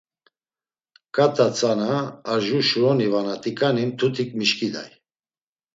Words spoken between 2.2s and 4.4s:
arjur şuroni vana t̆iǩani, mtutik